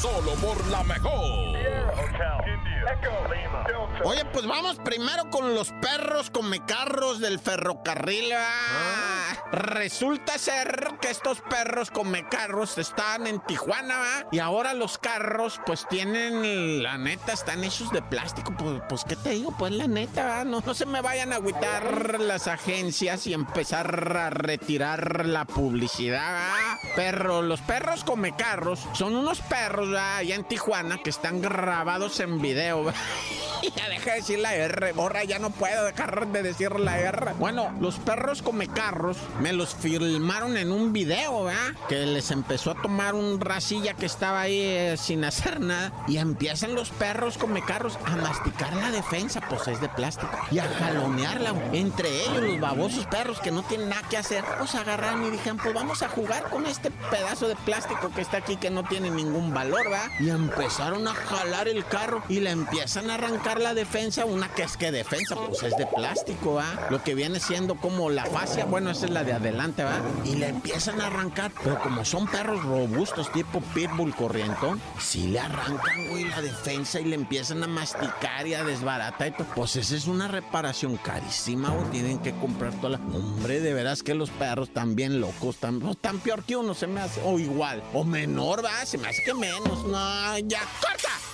[0.00, 1.63] Solo por la mejor.
[4.04, 8.32] Oye, pues vamos primero con los perros comecarros del ferrocarril.
[8.32, 9.50] ¿va?
[9.52, 14.26] Resulta ser que estos perros comecarros están en Tijuana ¿va?
[14.30, 18.52] y ahora los carros pues tienen, la neta, están hechos de plástico.
[18.58, 19.54] Pues, pues ¿qué te digo?
[19.58, 20.44] Pues la neta, ¿va?
[20.44, 26.50] no, no se me vayan a agüitar las agencias y empezar a retirar la publicidad.
[26.50, 26.78] ¿va?
[26.94, 32.92] Perro, los perros comecarros son unos perros allá en Tijuana que están grabados en video.
[33.76, 37.34] Ya deja de decir la R, borra, ya no puedo dejar de decir la R.
[37.38, 41.74] Bueno, los perros come carros me los filmaron en un video, ¿verdad?
[41.88, 45.92] Que les empezó a tomar un racilla que estaba ahí eh, sin hacer nada.
[46.06, 50.30] Y empiezan los perros come carros a masticar la defensa, pues es de plástico.
[50.50, 51.54] Y a jalonearla.
[51.72, 55.58] Entre ellos, los babosos perros que no tienen nada que hacer, pues agarraron y dijeron,
[55.58, 59.10] pues vamos a jugar con este pedazo de plástico que está aquí que no tiene
[59.10, 60.10] ningún valor, ¿verdad?
[60.20, 64.62] Y empezaron a jalar el carro y le empiezan a arrancar la defensa, una que
[64.62, 66.88] es que defensa, pues es de plástico, ¿va?
[66.90, 70.00] Lo que viene siendo como la fascia, bueno, esa es la de adelante, ¿va?
[70.24, 75.40] Y le empiezan a arrancar, pero como son perros robustos, tipo pitbull corrientón, sí le
[75.40, 79.46] arrancan, güey, la defensa y le empiezan a masticar y a desbaratar y todo.
[79.54, 83.04] Pues esa es una reparación carísima, güey, tienen que comprar toda la...
[83.14, 86.86] Hombre, de veras que los perros están bien locos, no, tan peor que uno, se
[86.86, 88.84] me hace, o igual, o menor, ¿va?
[88.84, 91.33] Se me hace que menos, no, ya, corta.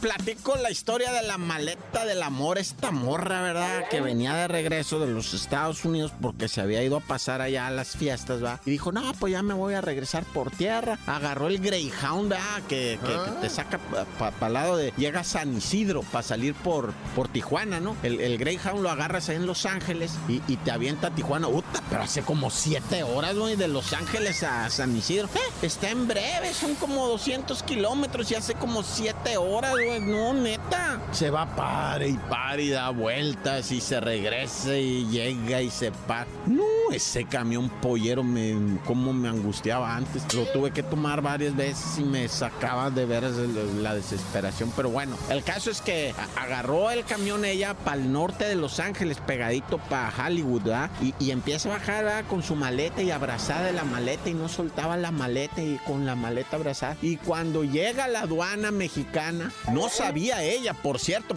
[0.00, 3.88] Platico la historia de la maleta del amor, esta morra, ¿verdad?
[3.90, 7.66] Que venía de regreso de los Estados Unidos porque se había ido a pasar allá
[7.66, 8.60] a las fiestas, ¿va?
[8.64, 10.98] Y dijo, no, pues ya me voy a regresar por tierra.
[11.06, 12.62] Agarró el Greyhound, ¿verdad?
[12.68, 13.78] Que, que- que te saca
[14.18, 14.92] para el lado de...
[14.96, 17.96] Llega a San Isidro para salir por, por Tijuana, ¿no?
[18.02, 21.48] El, el Greyhound lo agarras ahí en Los Ángeles y, y te avienta a Tijuana.
[21.48, 25.28] Uta, pero hace como siete horas, güey, de Los Ángeles a San Isidro.
[25.34, 29.87] Eh, está en breve, son como 200 kilómetros y hace como siete horas, güey.
[30.00, 31.00] No, neta.
[31.12, 35.90] Se va pare y pare y da vueltas y se regresa y llega y se
[36.06, 36.26] para.
[36.46, 36.62] No,
[36.92, 40.22] ese camión pollero me, como me angustiaba antes.
[40.34, 44.72] Lo tuve que tomar varias veces y me sacaba de veras la desesperación.
[44.76, 48.80] Pero bueno, el caso es que agarró el camión ella para el norte de Los
[48.80, 50.90] Ángeles, pegadito para Hollywood, ¿verdad?
[51.00, 52.24] Y, y empieza a bajar ¿verdad?
[52.28, 56.06] con su maleta y abrazada de la maleta y no soltaba la maleta y con
[56.06, 56.96] la maleta abrazada.
[57.02, 61.34] Y cuando llega la aduana mexicana, no sabía ella, por cierto,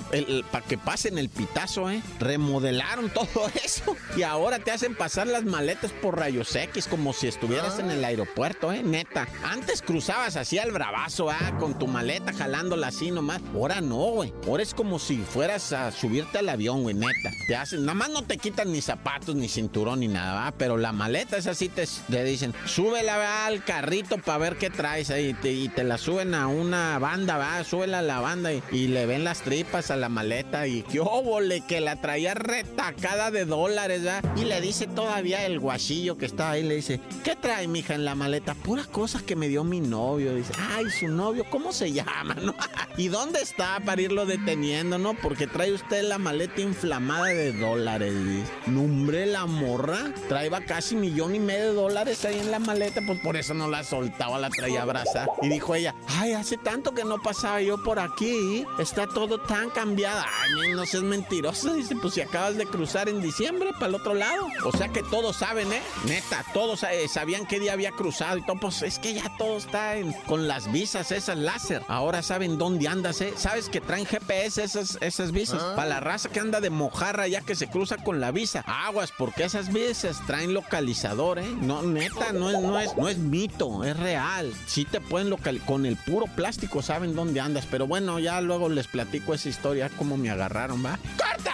[0.51, 2.01] para que pasen el pitazo, ¿eh?
[2.19, 7.79] Remodelaron todo eso y ahora te hacen pasar maletas por rayos X como si estuvieras
[7.79, 8.83] en el aeropuerto, ¿eh?
[8.83, 9.27] Neta.
[9.43, 11.57] Antes cruzabas así al bravazo, ¿ah?
[11.59, 13.41] Con tu maleta jalándola así nomás.
[13.53, 14.33] Ahora no, güey.
[14.47, 17.31] Ahora es como si fueras a subirte al avión, güey, neta.
[17.47, 20.51] Te hacen, nada más no te quitan ni zapatos, ni cinturón, ni nada, ¿va?
[20.57, 23.45] Pero la maleta es así, te, te dicen, súbela ¿va?
[23.45, 25.35] al carrito para ver qué traes ahí.
[25.43, 29.05] Y te, la suben a una banda, va, súbela a la banda y, y le
[29.05, 34.05] ven las tripas a la maleta y qué óvole, que la traía retacada de dólares,
[34.05, 34.21] ¿va?
[34.35, 38.05] Y le dice todavía el guachillo que estaba ahí, le dice, ¿qué trae, mija, en
[38.05, 38.53] la maleta?
[38.53, 40.35] Puras cosas que me dio mi novio.
[40.35, 42.55] Dice, ay, su novio, ¿cómo se llama, no?
[42.97, 45.13] ¿Y dónde está para irlo deteniendo, no?
[45.15, 48.51] Porque trae usted la maleta inflamada de dólares, dice.
[48.67, 53.19] Nombre la morra, traía casi millón y medio de dólares ahí en la maleta, pues
[53.19, 55.27] por eso no la soltaba, la traía abrazada.
[55.41, 59.69] Y dijo ella, ay, hace tanto que no pasaba yo por aquí, está todo tan
[59.69, 60.21] cambiado.
[60.21, 64.13] Ay, no seas mentirosa, dice, pues si acabas de cruzar en diciembre para el otro
[64.13, 64.47] lado.
[64.65, 65.81] O sea que todos saben, ¿eh?
[66.05, 69.57] Neta, todos eh, sabían qué día había cruzado y todo, pues es que ya todo
[69.57, 71.83] está en- con las visas esas láser.
[71.87, 73.33] Ahora saben dónde andas, ¿eh?
[73.37, 75.61] Sabes que traen GPS esas, esas visas.
[75.75, 78.63] Para la raza que anda de mojarra ya que se cruza con la visa.
[78.65, 81.45] Aguas, porque esas visas traen localizador, ¿eh?
[81.61, 84.51] No, neta, no es, no es, no es mito, es real.
[84.65, 85.67] Sí te pueden localizar.
[85.67, 87.67] Con el puro plástico saben dónde andas.
[87.69, 90.97] Pero bueno, ya luego les platico esa historia, cómo me agarraron, ¿va?
[91.17, 91.53] ¡Corta!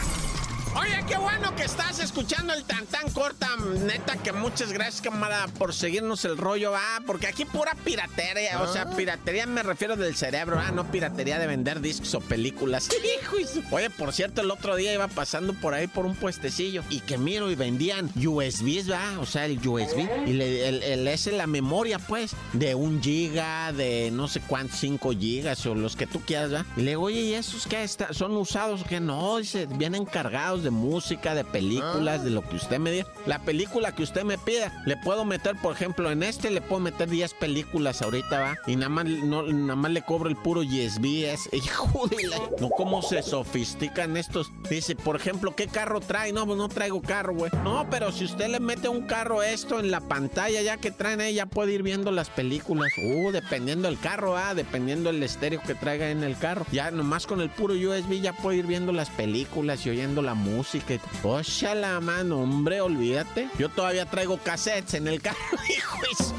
[0.75, 3.49] Oye, qué bueno que estás escuchando el tan tan corta.
[3.85, 8.61] Neta, que muchas gracias, camarada, por seguirnos el rollo, ah, porque aquí pura piratería.
[8.61, 8.95] O sea, ah.
[8.95, 12.89] piratería me refiero del cerebro, ah, no piratería de vender discos o películas.
[13.71, 17.17] Oye, por cierto, el otro día iba pasando por ahí por un puestecillo y que
[17.17, 19.19] miro y vendían USBs, ¿va?
[19.19, 20.07] O sea, el USB.
[20.25, 24.79] Y le, el, el, es la memoria, pues, de un giga, de no sé cuántos,
[24.79, 26.65] 5 gigas o los que tú quieras, ¿va?
[26.77, 28.83] Y le digo, oye, ¿y esos qué son usados?
[28.83, 33.07] Que no, dice, vienen cargados de música, de películas, de lo que usted me diga.
[33.25, 36.81] La película que usted me pida, le puedo meter, por ejemplo, en este le puedo
[36.81, 38.57] meter 10 películas ahorita, va.
[38.67, 41.25] Y nada más, no, nada más le cobro el puro USB.
[41.25, 42.37] Es, hijo de la...
[42.59, 44.51] No, cómo se sofistican estos.
[44.69, 46.31] Dice, por ejemplo, ¿qué carro trae?
[46.31, 47.51] No, pues no traigo carro, güey.
[47.63, 51.21] No, pero si usted le mete un carro esto en la pantalla ya que traen
[51.21, 52.91] ahí, ya puede ir viendo las películas.
[52.97, 56.65] Uh, dependiendo el carro, ah, dependiendo el estéreo que traiga en el carro.
[56.71, 60.33] Ya nomás con el puro USB ya puede ir viendo las películas y oyendo la
[60.33, 60.95] música música.
[61.23, 63.49] Ocha la mano, hombre, olvídate.
[63.57, 65.37] Yo todavía traigo cassettes en el carro,
[65.69, 65.97] hijo.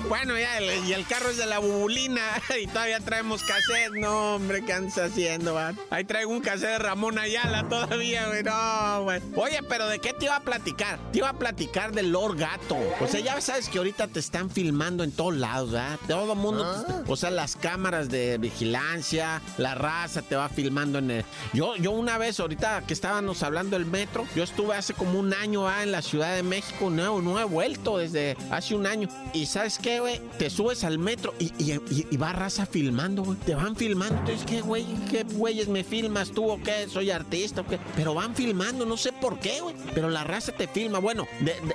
[0.09, 2.20] Bueno, ya, y el carro es de la bubulina
[2.62, 3.93] y todavía traemos cassettes.
[3.93, 5.73] No, hombre, ¿qué andas haciendo, va?
[5.91, 8.43] Ahí traigo un cassette de Ramón Ayala todavía, güey.
[8.43, 9.20] No, güey.
[9.37, 10.99] Oye, pero ¿de qué te iba a platicar?
[11.12, 12.76] Te iba a platicar del Lord Gato.
[13.00, 15.99] O sea, ya sabes que ahorita te están filmando en todos lados, ¿verdad?
[16.06, 17.03] Todo el mundo, ah.
[17.06, 21.25] o sea, las cámaras de vigilancia, la raza te va filmando en el...
[21.53, 23.87] Yo, yo una vez, ahorita que estábamos hablando del
[24.34, 27.44] yo estuve hace como un año ah, en la Ciudad de México, no, no he
[27.44, 29.08] vuelto desde hace un año.
[29.32, 30.20] Y ¿sabes qué, güey?
[30.38, 33.38] Te subes al metro y, y, va raza filmando, güey.
[33.38, 34.16] Te van filmando.
[34.19, 34.84] Entonces, ¿qué, güey?
[35.10, 36.87] ¿Qué güeyes me filmas tú o qué?
[36.88, 37.78] ¿Soy artista o qué?
[37.96, 39.75] Pero van filmando, no sé por qué, güey.
[39.94, 40.99] Pero la raza te filma.
[40.99, 41.26] Bueno,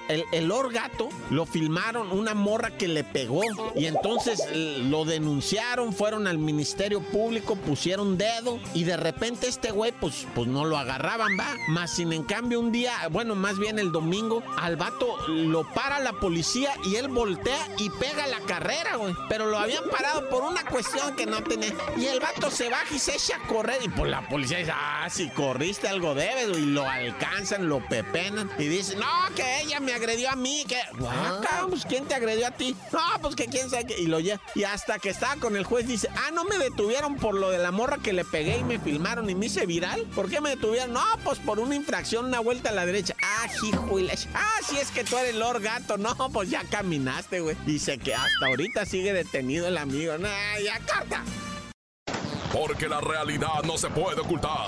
[0.09, 3.41] el, el orgato lo filmaron una morra que le pegó.
[3.75, 8.59] Y entonces lo denunciaron, fueron al Ministerio Público, pusieron dedo.
[8.73, 11.55] Y de repente este güey, pues, pues no lo agarraban, va.
[11.69, 15.99] Más sin en cambio, un día, bueno, más bien el domingo, al vato lo para
[15.99, 19.13] la policía y él voltea y pega la carrera, güey.
[19.29, 21.75] Pero lo habían parado por una cuestión que no tenía.
[21.95, 23.83] Y el vato se baja y se echa a correr.
[23.83, 28.49] Y pues la policía dice, ah, si corriste algo debes, Y lo alcanzan, lo pepenan.
[28.57, 30.65] Y dice, no, que ella me agredió a mí.
[30.67, 32.75] Que, ah, pues ¿quién te agredió a ti?
[32.91, 34.01] No, pues que quién sabe qué.
[34.01, 34.41] Y lo ya.
[34.55, 37.59] Y hasta que estaba con el juez dice, ah, no me detuvieron por lo de
[37.59, 40.01] la morra que le pegué y me filmaron y me hice viral.
[40.15, 40.93] ¿Por qué me detuvieron?
[40.93, 43.15] No, pues por una infracción una vuelta a la derecha.
[43.21, 43.97] Ah, hijo
[44.33, 45.97] Ah, si es que tú eres Lord Gato.
[45.97, 47.57] No, pues ya caminaste, güey.
[47.65, 50.17] Dice que hasta ahorita sigue detenido el amigo.
[50.17, 50.29] No,
[50.63, 51.23] ya carta.
[52.53, 54.67] Porque la realidad no se puede ocultar.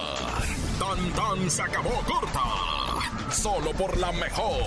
[0.79, 2.43] Tan tan se acabó corta.
[3.31, 4.61] Solo por la mejor.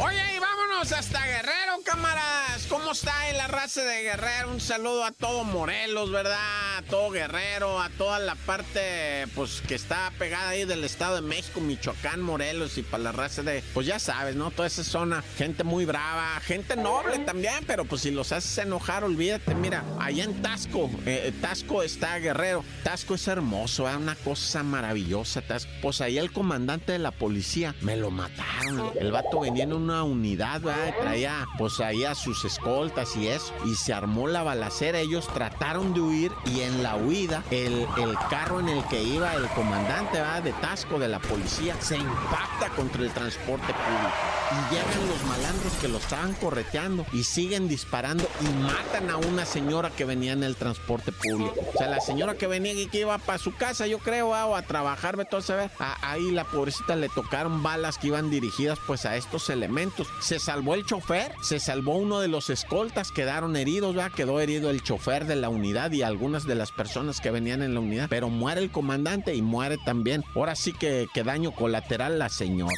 [0.00, 2.66] Oye, y vámonos hasta Guerrero, camaradas.
[2.68, 4.50] ¿Cómo está en la raza de Guerrero?
[4.50, 6.38] Un saludo a todo Morelos, ¿verdad?
[6.76, 11.22] A todo Guerrero, a toda la parte, pues, que está pegada ahí del Estado de
[11.22, 14.50] México, Michoacán, Morelos y para la raza de, pues ya sabes, ¿no?
[14.50, 19.04] Toda esa zona, gente muy brava, gente noble también, pero pues si los haces enojar,
[19.04, 22.62] olvídate, mira, allá en Tasco, eh, Tasco está Guerrero.
[22.82, 25.70] Tasco es hermoso, es una cosa maravillosa, Tasco.
[25.80, 28.90] Pues ahí el comandante de la policía, me lo mataron.
[29.00, 30.94] El vato venía en un una unidad, ¿verdad?
[31.00, 33.54] traía pues ahí a sus escoltas y eso.
[33.64, 34.98] Y se armó la balacera.
[34.98, 37.86] Ellos trataron de huir y en la huida el,
[38.30, 40.42] carro en el que iba el comandante ¿verdad?
[40.42, 44.14] de Tasco de la policía se impacta contra el transporte público.
[44.50, 49.44] Y llegan los malandros que lo estaban correteando y siguen disparando y matan a una
[49.44, 51.54] señora que venía en el transporte público.
[51.74, 54.56] O sea, la señora que venía y que iba para su casa, yo creo, o
[54.56, 55.70] a trabajar, a ver.
[56.02, 60.74] ahí la pobrecita le tocaron balas que iban dirigidas pues a estos elementos se salvó
[60.74, 64.12] el chofer, se salvó uno de los escoltas, quedaron heridos, ¿verdad?
[64.12, 67.74] Quedó herido el chofer de la unidad y algunas de las personas que venían en
[67.74, 70.24] la unidad, pero muere el comandante y muere también.
[70.34, 72.74] Ahora sí que, que daño colateral la señora.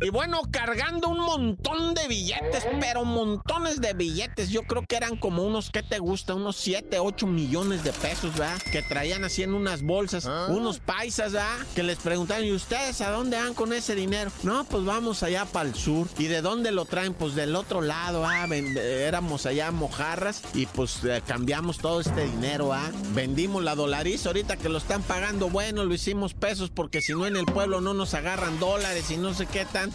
[0.00, 4.50] Y bueno, cargando un montón de billetes, pero montones de billetes.
[4.50, 6.34] Yo creo que eran como unos, ¿qué te gusta?
[6.34, 8.60] Unos 7, 8 millones de pesos, ¿verdad?
[8.70, 10.26] Que traían así en unas bolsas.
[10.26, 10.46] Ah.
[10.50, 11.58] Unos paisas, ¿verdad?
[11.74, 14.30] Que les preguntaban, ¿y ustedes a dónde van con ese dinero?
[14.42, 16.06] No, pues vamos allá para el sur.
[16.18, 17.14] ¿Y de dónde lo traen?
[17.14, 18.46] Pues del otro lado, ¿ah?
[18.54, 22.90] éramos allá mojarras y pues eh, cambiamos todo este dinero, ¿ah?
[23.14, 25.50] Vendimos la dolariza ahorita que lo están pagando.
[25.50, 29.16] Bueno, lo hicimos pesos porque si no en el pueblo no nos agarran dólares y
[29.16, 29.87] no sé qué tan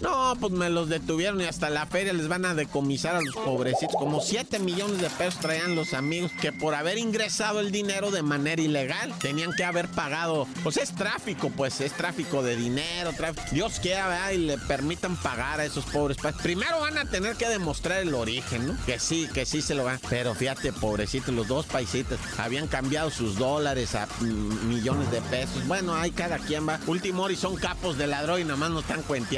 [0.00, 3.34] No, pues me los detuvieron y hasta la feria les van a decomisar a los
[3.34, 3.96] pobrecitos.
[3.96, 8.22] Como 7 millones de pesos traían los amigos que por haber ingresado el dinero de
[8.22, 10.46] manera ilegal tenían que haber pagado.
[10.62, 13.12] Pues es tráfico, pues es tráfico de dinero.
[13.12, 13.46] Tráfico.
[13.52, 14.30] Dios quiera, ¿verdad?
[14.30, 16.16] Y le permitan pagar a esos pobres.
[16.42, 18.76] Primero van a tener que demostrar el origen, ¿no?
[18.86, 20.00] Que sí, que sí se lo van.
[20.08, 25.66] Pero fíjate, pobrecitos, los dos paisitos habían cambiado sus dólares a millones de pesos.
[25.66, 26.78] Bueno, ahí cada quien va.
[26.86, 29.37] Último y son capos de ladrón y nada más nos están cuenteando.